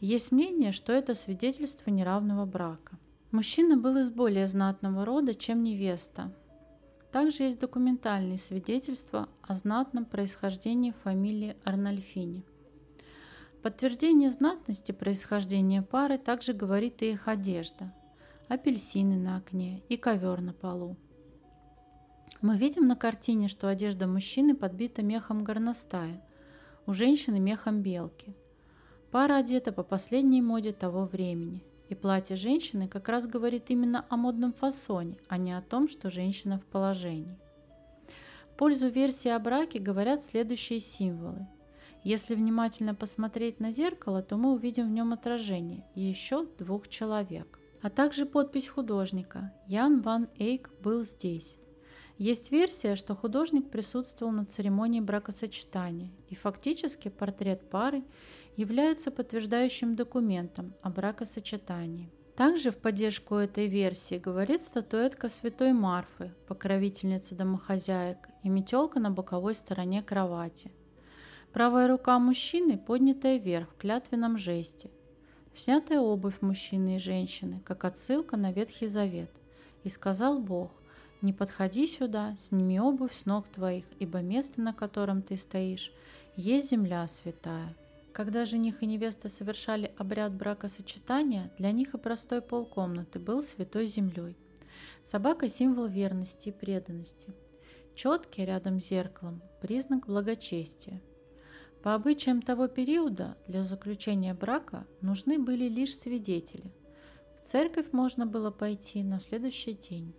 Есть 0.00 0.30
мнение, 0.30 0.72
что 0.72 0.92
это 0.92 1.14
свидетельство 1.14 1.90
неравного 1.90 2.44
брака. 2.44 2.98
Мужчина 3.30 3.78
был 3.78 3.96
из 3.96 4.10
более 4.10 4.48
знатного 4.48 5.06
рода, 5.06 5.34
чем 5.34 5.62
невеста, 5.62 6.32
также 7.14 7.44
есть 7.44 7.60
документальные 7.60 8.38
свидетельства 8.38 9.28
о 9.40 9.54
знатном 9.54 10.04
происхождении 10.04 10.92
фамилии 11.04 11.56
Арнольфини. 11.64 12.42
Подтверждение 13.64 14.30
знатности 14.30 14.92
происхождения 14.92 15.80
пары 15.80 16.18
также 16.18 16.52
говорит 16.52 17.00
и 17.00 17.12
их 17.12 17.28
одежда, 17.28 17.94
апельсины 18.46 19.16
на 19.16 19.38
окне 19.38 19.80
и 19.88 19.96
ковер 19.96 20.42
на 20.42 20.52
полу. 20.52 20.98
Мы 22.42 22.58
видим 22.58 22.86
на 22.86 22.94
картине, 22.94 23.48
что 23.48 23.68
одежда 23.68 24.06
мужчины 24.06 24.54
подбита 24.54 25.02
мехом 25.02 25.44
горностая, 25.44 26.22
у 26.84 26.92
женщины 26.92 27.40
мехом 27.40 27.80
белки. 27.80 28.36
Пара 29.10 29.36
одета 29.36 29.72
по 29.72 29.82
последней 29.82 30.42
моде 30.42 30.74
того 30.74 31.06
времени– 31.06 31.64
и 31.88 31.94
платье 31.94 32.36
женщины 32.36 32.86
как 32.86 33.08
раз 33.08 33.26
говорит 33.26 33.70
именно 33.70 34.04
о 34.10 34.18
модном 34.18 34.52
фасоне, 34.52 35.16
а 35.28 35.38
не 35.38 35.56
о 35.56 35.62
том, 35.62 35.88
что 35.88 36.10
женщина 36.10 36.58
в 36.58 36.64
положении. 36.66 37.38
В 38.52 38.56
пользу 38.56 38.88
версии 38.88 39.30
о 39.30 39.38
браке 39.38 39.78
говорят 39.78 40.22
следующие 40.22 40.80
символы. 40.80 41.46
Если 42.04 42.34
внимательно 42.34 42.94
посмотреть 42.94 43.60
на 43.60 43.72
зеркало, 43.72 44.22
то 44.22 44.36
мы 44.36 44.52
увидим 44.52 44.88
в 44.88 44.92
нем 44.92 45.14
отражение 45.14 45.86
еще 45.94 46.46
двух 46.58 46.88
человек. 46.88 47.58
А 47.80 47.88
также 47.88 48.26
подпись 48.26 48.68
художника 48.68 49.54
«Ян 49.66 50.02
ван 50.02 50.28
Эйк 50.38 50.70
был 50.82 51.02
здесь». 51.02 51.58
Есть 52.18 52.52
версия, 52.52 52.94
что 52.94 53.16
художник 53.16 53.70
присутствовал 53.70 54.32
на 54.32 54.44
церемонии 54.44 55.00
бракосочетания, 55.00 56.12
и 56.28 56.36
фактически 56.36 57.08
портрет 57.08 57.68
пары 57.70 58.04
являются 58.56 59.10
подтверждающим 59.10 59.96
документом 59.96 60.74
о 60.82 60.90
бракосочетании. 60.90 62.12
Также 62.36 62.70
в 62.70 62.76
поддержку 62.76 63.36
этой 63.36 63.66
версии 63.66 64.18
говорит 64.18 64.62
статуэтка 64.62 65.28
Святой 65.28 65.72
Марфы, 65.72 66.34
покровительницы 66.46 67.34
домохозяек, 67.34 68.28
и 68.42 68.48
метелка 68.48 69.00
на 69.00 69.10
боковой 69.10 69.54
стороне 69.54 70.02
кровати. 70.02 70.70
Правая 71.54 71.86
рука 71.86 72.18
мужчины 72.18 72.76
поднятая 72.76 73.38
вверх 73.38 73.70
в 73.70 73.76
клятвенном 73.76 74.36
жесте. 74.36 74.90
Снятая 75.54 76.00
обувь 76.00 76.40
мужчины 76.40 76.96
и 76.96 76.98
женщины, 76.98 77.60
как 77.64 77.84
отсылка 77.84 78.36
на 78.36 78.50
Ветхий 78.50 78.88
Завет. 78.88 79.30
И 79.84 79.88
сказал 79.88 80.40
Бог, 80.40 80.72
«Не 81.22 81.32
подходи 81.32 81.86
сюда, 81.86 82.34
сними 82.36 82.80
обувь 82.80 83.14
с 83.14 83.24
ног 83.24 83.46
твоих, 83.46 83.84
ибо 84.00 84.20
место, 84.20 84.62
на 84.62 84.74
котором 84.74 85.22
ты 85.22 85.36
стоишь, 85.36 85.92
есть 86.34 86.70
земля 86.70 87.06
святая». 87.06 87.76
Когда 88.12 88.46
жених 88.46 88.82
и 88.82 88.86
невеста 88.86 89.28
совершали 89.28 89.92
обряд 89.96 90.32
бракосочетания, 90.34 91.52
для 91.56 91.70
них 91.70 91.94
и 91.94 91.98
простой 91.98 92.42
полкомнаты 92.42 93.20
был 93.20 93.44
святой 93.44 93.86
землей. 93.86 94.36
Собака– 95.04 95.48
символ 95.48 95.86
верности 95.86 96.48
и 96.48 96.52
преданности. 96.52 97.32
Четкий 97.94 98.44
рядом 98.44 98.80
с 98.80 98.88
зеркалом– 98.88 99.40
признак 99.60 100.06
благочестия. 100.06 101.00
По 101.84 101.92
обычаям 101.92 102.40
того 102.40 102.66
периода 102.66 103.36
для 103.46 103.62
заключения 103.62 104.32
брака 104.32 104.86
нужны 105.02 105.38
были 105.38 105.68
лишь 105.68 105.98
свидетели. 105.98 106.72
В 107.38 107.44
церковь 107.44 107.92
можно 107.92 108.24
было 108.24 108.50
пойти 108.50 109.02
на 109.02 109.20
следующий 109.20 109.74
день. 109.74 110.14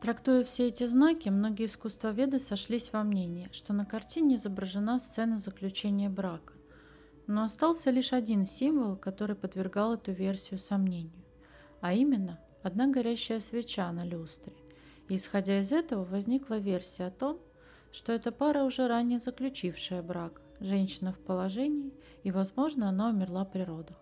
Трактуя 0.00 0.42
все 0.42 0.66
эти 0.66 0.84
знаки, 0.84 1.28
многие 1.28 1.66
искусствоведы 1.66 2.40
сошлись 2.40 2.92
во 2.92 3.04
мнении, 3.04 3.48
что 3.52 3.72
на 3.72 3.86
картине 3.86 4.34
изображена 4.34 4.98
сцена 4.98 5.38
заключения 5.38 6.08
брака. 6.08 6.54
Но 7.28 7.44
остался 7.44 7.90
лишь 7.90 8.12
один 8.12 8.44
символ, 8.44 8.96
который 8.96 9.36
подвергал 9.36 9.94
эту 9.94 10.10
версию 10.10 10.58
сомнению, 10.58 11.24
а 11.80 11.92
именно 11.92 12.40
одна 12.64 12.88
горящая 12.88 13.38
свеча 13.38 13.92
на 13.92 14.04
люстре. 14.04 14.54
И 15.08 15.14
исходя 15.14 15.60
из 15.60 15.70
этого 15.70 16.04
возникла 16.04 16.58
версия 16.58 17.04
о 17.04 17.12
том, 17.12 17.38
что 17.92 18.10
эта 18.10 18.32
пара 18.32 18.64
уже 18.64 18.88
ранее 18.88 19.20
заключившая 19.20 20.02
брак, 20.02 20.42
женщина 20.60 21.12
в 21.12 21.18
положении, 21.18 21.92
и, 22.22 22.30
возможно, 22.30 22.88
она 22.88 23.10
умерла 23.10 23.44
при 23.44 23.62
родах. 23.62 23.96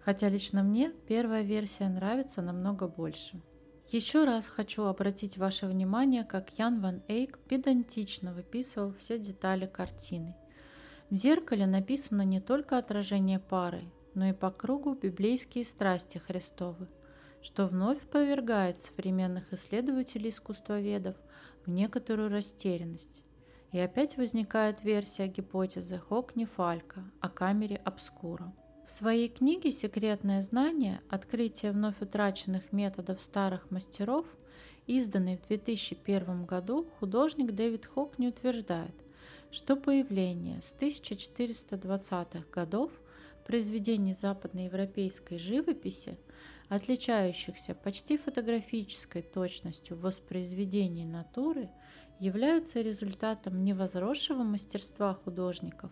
Хотя 0.00 0.28
лично 0.28 0.62
мне 0.62 0.92
первая 1.08 1.42
версия 1.42 1.88
нравится 1.88 2.42
намного 2.42 2.88
больше. 2.88 3.40
Еще 3.88 4.24
раз 4.24 4.46
хочу 4.46 4.84
обратить 4.84 5.36
ваше 5.36 5.66
внимание, 5.66 6.24
как 6.24 6.58
Ян 6.58 6.80
Ван 6.80 7.02
Эйк 7.08 7.38
педантично 7.38 8.32
выписывал 8.32 8.94
все 8.94 9.18
детали 9.18 9.66
картины– 9.66 10.34
в 11.10 11.16
зеркале 11.16 11.66
написано 11.66 12.22
не 12.22 12.40
только 12.40 12.78
отражение 12.78 13.40
пары, 13.40 13.82
но 14.14 14.26
и 14.26 14.32
по 14.32 14.52
кругу 14.52 14.94
библейские 14.94 15.64
страсти 15.64 16.18
Христовы, 16.18 16.86
что 17.42 17.66
вновь 17.66 17.98
повергает 17.98 18.80
современных 18.80 19.52
исследователей 19.52 20.30
искусствоведов 20.30 21.16
в 21.66 21.70
некоторую 21.70 22.30
растерянность. 22.30 23.24
И 23.72 23.78
опять 23.78 24.16
возникает 24.16 24.82
версия 24.82 25.28
гипотезы 25.28 25.98
Хокни-Фалька 25.98 27.04
о 27.20 27.28
камере 27.28 27.76
обскура. 27.76 28.52
В 28.86 28.90
своей 28.90 29.28
книге 29.28 29.70
«Секретное 29.70 30.42
знание. 30.42 31.00
Открытие 31.08 31.72
вновь 31.72 32.00
утраченных 32.00 32.72
методов 32.72 33.22
старых 33.22 33.70
мастеров», 33.70 34.26
изданной 34.86 35.36
в 35.36 35.46
2001 35.46 36.44
году, 36.46 36.88
художник 36.98 37.52
Дэвид 37.52 37.86
Хокни 37.86 38.28
утверждает– 38.28 38.94
что 39.50 39.76
появление 39.76 40.60
с 40.62 40.74
1420-х 40.74 42.44
годов 42.52 42.92
произведений 43.46 44.14
западноевропейской 44.14 45.38
живописи, 45.38 46.18
отличающихся 46.68 47.74
почти 47.74 48.16
фотографической 48.16 49.22
точностью 49.22 49.96
в 49.96 50.02
воспроизведении 50.02 51.04
натуры, 51.04 51.68
являются 52.20 52.82
результатом 52.82 53.64
не 53.64 53.72
возросшего 53.72 54.42
мастерства 54.44 55.14
художников, 55.14 55.90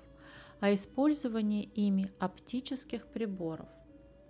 а 0.61 0.73
использования 0.75 1.65
ими 1.65 2.13
оптических 2.21 3.07
приборов. 3.07 3.69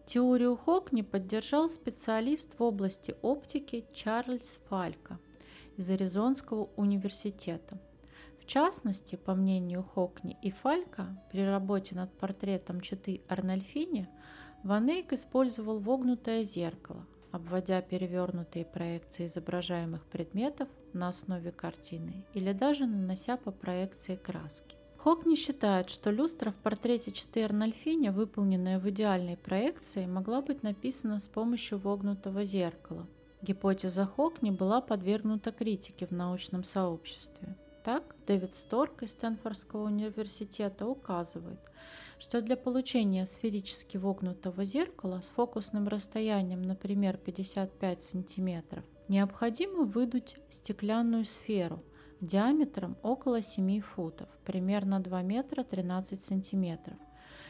Теорию 0.07 0.57
Хокни 0.57 1.03
поддержал 1.03 1.69
специалист 1.69 2.59
в 2.59 2.63
области 2.63 3.15
оптики 3.21 3.85
Чарльз 3.93 4.59
Фалька 4.69 5.19
из 5.77 5.91
Аризонского 5.91 6.71
университета. 6.77 7.79
В 8.41 8.47
частности, 8.47 9.17
по 9.17 9.35
мнению 9.35 9.83
Хокни 9.83 10.39
и 10.41 10.51
Фалька, 10.51 11.23
при 11.31 11.45
работе 11.45 11.95
над 11.95 12.11
портретом 12.17 12.81
читы 12.81 13.21
Арнольфини 13.29 14.09
Ван 14.65 14.89
Эйк 14.89 15.13
использовал 15.13 15.79
вогнутое 15.81 16.43
зеркало, 16.43 17.05
обводя 17.33 17.81
перевернутые 17.83 18.65
проекции 18.65 19.27
изображаемых 19.27 20.05
предметов 20.07 20.69
на 20.93 21.09
основе 21.09 21.53
картины 21.53 22.25
или 22.35 22.53
даже 22.53 22.87
нанося 22.87 23.37
по 23.37 23.51
проекции 23.51 24.17
краски. 24.17 24.77
Хокни 24.99 25.37
считает, 25.37 25.91
что 25.91 26.11
люстра 26.11 26.51
в 26.51 26.57
портрете 26.57 27.13
Читы 27.13 27.45
Арнольфини, 27.45 28.09
выполненная 28.09 28.81
в 28.81 28.89
идеальной 28.91 29.37
проекции, 29.37 30.07
могла 30.07 30.43
быть 30.43 30.63
написана 30.63 31.21
с 31.21 31.29
помощью 31.29 31.79
вогнутого 31.79 32.45
зеркала. 32.45 33.07
Гипотеза 33.41 34.05
Хокни 34.05 34.51
была 34.51 34.81
подвергнута 34.81 35.53
критике 35.53 36.07
в 36.07 36.11
научном 36.11 36.65
сообществе. 36.65 37.57
Так, 37.89 38.15
Дэвид 38.27 38.55
Сторк 38.55 39.03
из 39.03 39.13
Стэнфордского 39.13 39.85
университета 39.85 40.87
указывает, 40.87 41.59
что 42.19 42.43
для 42.43 42.59
получения 42.59 43.25
сферически 43.25 43.97
вогнутого 43.97 44.67
зеркала 44.67 45.23
с 45.23 45.29
фокусным 45.29 45.89
расстоянием, 45.89 46.61
например, 46.61 47.17
55 47.17 48.03
см, 48.03 48.85
необходимо 49.09 49.85
выдуть 49.85 50.37
стеклянную 50.51 51.25
сферу 51.25 51.83
диаметром 52.21 52.99
около 53.03 53.41
7 53.41 53.81
футов, 53.81 54.29
примерно 54.45 55.01
2 55.01 55.23
метра 55.23 55.63
13 55.63 56.23
сантиметров, 56.23 56.99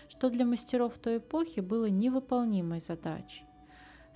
что 0.08 0.30
для 0.30 0.44
мастеров 0.44 0.96
той 0.98 1.16
эпохи 1.16 1.58
было 1.58 1.90
невыполнимой 1.90 2.80
задачей. 2.80 3.47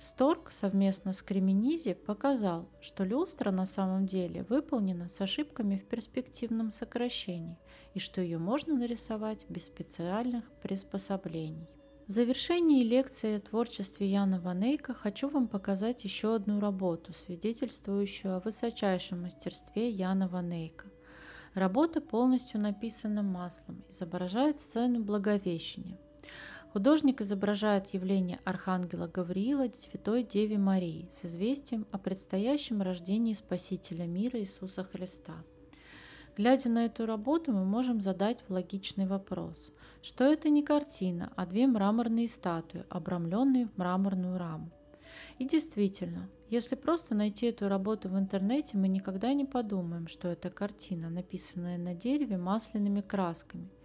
Сторг 0.03 0.51
совместно 0.51 1.13
с 1.13 1.21
Кременизи 1.21 1.93
показал, 1.93 2.67
что 2.81 3.05
люстра 3.05 3.51
на 3.51 3.65
самом 3.65 4.05
деле 4.05 4.43
выполнена 4.43 5.07
с 5.07 5.21
ошибками 5.21 5.77
в 5.77 5.85
перспективном 5.85 6.71
сокращении 6.71 7.57
и 7.93 7.99
что 7.99 8.19
ее 8.19 8.37
можно 8.37 8.75
нарисовать 8.75 9.45
без 9.47 9.67
специальных 9.67 10.43
приспособлений. 10.61 11.69
В 12.05 12.11
завершении 12.11 12.83
лекции 12.83 13.37
о 13.37 13.39
творчестве 13.39 14.11
Яна 14.11 14.41
Ванейка 14.41 14.93
хочу 14.93 15.29
вам 15.29 15.47
показать 15.47 16.03
еще 16.03 16.35
одну 16.35 16.59
работу, 16.59 17.13
свидетельствующую 17.13 18.35
о 18.35 18.41
высочайшем 18.41 19.21
мастерстве 19.21 19.89
Яна 19.89 20.27
Ванейка. 20.27 20.87
Работа 21.53 22.01
полностью 22.01 22.59
написана 22.59 23.23
маслом, 23.23 23.85
изображает 23.89 24.59
сцену 24.59 25.01
Благовещения. 25.01 25.97
Художник 26.73 27.21
изображает 27.21 27.93
явление 27.93 28.39
Архангела 28.45 29.07
Гавриила 29.07 29.67
Святой 29.71 30.23
Деви 30.23 30.57
Марии 30.57 31.07
с 31.11 31.23
известием 31.23 31.85
о 31.91 31.99
предстоящем 31.99 32.81
рождении 32.81 33.35
Спасителя 33.35 34.07
мира 34.07 34.39
Иисуса 34.39 34.83
Христа. 34.83 35.35
Глядя 36.35 36.69
на 36.69 36.85
эту 36.85 37.05
работу, 37.05 37.51
мы 37.51 37.63
можем 37.63 38.01
задать 38.01 38.43
логичный 38.49 39.05
вопрос, 39.05 39.71
что 40.01 40.23
это 40.23 40.49
не 40.49 40.63
картина, 40.63 41.31
а 41.35 41.45
две 41.45 41.67
мраморные 41.67 42.27
статуи, 42.27 42.85
обрамленные 42.89 43.67
в 43.67 43.77
мраморную 43.77 44.39
раму. 44.39 44.71
И 45.37 45.45
действительно, 45.45 46.27
если 46.49 46.73
просто 46.73 47.13
найти 47.13 47.45
эту 47.45 47.69
работу 47.69 48.09
в 48.09 48.17
интернете, 48.17 48.77
мы 48.77 48.87
никогда 48.87 49.31
не 49.33 49.45
подумаем, 49.45 50.07
что 50.07 50.27
это 50.27 50.49
картина, 50.49 51.11
написанная 51.11 51.77
на 51.77 51.93
дереве 51.93 52.37
масляными 52.37 53.01
красками– 53.01 53.69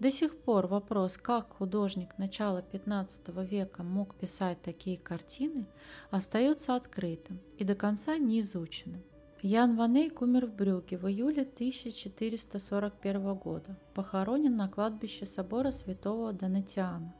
до 0.00 0.10
сих 0.10 0.36
пор 0.36 0.66
вопрос, 0.68 1.16
как 1.16 1.56
художник 1.56 2.18
начала 2.18 2.62
XV 2.72 3.46
века 3.46 3.82
мог 3.82 4.14
писать 4.14 4.62
такие 4.62 4.96
картины, 4.96 5.66
остается 6.10 6.76
открытым 6.76 7.40
и 7.56 7.64
до 7.64 7.74
конца 7.74 8.16
не 8.16 8.40
изученным. 8.40 9.02
Ян 9.42 9.76
Ванейк 9.76 10.20
умер 10.22 10.46
в 10.46 10.54
Брюге 10.54 10.98
в 10.98 11.06
июле 11.08 11.42
1441 11.42 13.34
года, 13.34 13.76
похоронен 13.94 14.56
на 14.56 14.68
кладбище 14.68 15.26
собора 15.26 15.70
святого 15.70 16.32
Донатиана. 16.32 17.14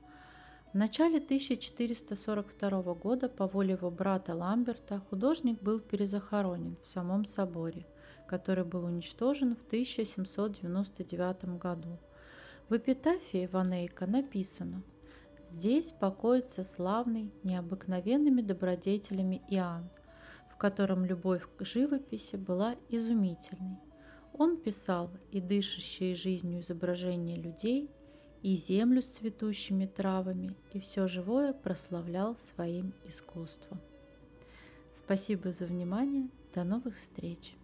В 0.72 0.76
начале 0.76 1.18
1442 1.18 2.94
года 2.94 3.28
по 3.28 3.46
воле 3.46 3.74
его 3.74 3.90
брата 3.90 4.34
Ламберта 4.34 5.00
художник 5.10 5.62
был 5.62 5.80
перезахоронен 5.80 6.76
в 6.82 6.88
самом 6.88 7.24
соборе, 7.24 7.86
который 8.26 8.64
был 8.64 8.84
уничтожен 8.84 9.56
в 9.56 9.62
1799 9.62 11.58
году. 11.58 11.98
В 12.68 12.76
эпитафии 12.76 13.48
Ванейка 13.50 14.06
написано 14.06 14.82
«Здесь 15.42 15.90
покоится 15.90 16.64
славный 16.64 17.32
необыкновенными 17.42 18.42
добродетелями 18.42 19.40
Иоанн, 19.48 19.88
в 20.52 20.58
котором 20.58 21.06
любовь 21.06 21.48
к 21.56 21.64
живописи 21.64 22.36
была 22.36 22.76
изумительной. 22.90 23.78
Он 24.34 24.58
писал 24.58 25.10
и 25.32 25.40
дышащие 25.40 26.14
жизнью 26.14 26.60
изображения 26.60 27.36
людей, 27.36 27.90
и 28.42 28.54
землю 28.54 29.00
с 29.00 29.06
цветущими 29.06 29.86
травами, 29.86 30.54
и 30.74 30.78
все 30.78 31.08
живое 31.08 31.54
прославлял 31.54 32.36
своим 32.36 32.92
искусством. 33.06 33.80
Спасибо 34.94 35.52
за 35.52 35.64
внимание. 35.64 36.28
До 36.54 36.64
новых 36.64 36.96
встреч! 36.96 37.57